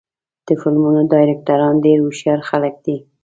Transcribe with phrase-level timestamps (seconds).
[0.47, 2.97] د فلمونو ډایرکټران ډېر هوښیار خلک دي.